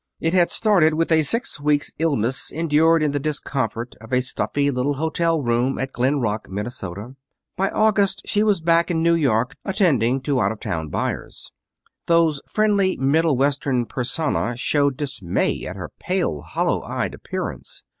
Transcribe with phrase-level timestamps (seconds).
[0.19, 4.71] It had started with a six weeks' illness endured in the discomfort of a stuffy
[4.71, 7.13] little hotel bedroom at Glen Rock, Minnesota.
[7.55, 11.51] By August she was back in New York, attending to out of town buyers.
[12.07, 17.83] Those friendly Middle Western persona showed dismay at her pale, hollow eyed appearance.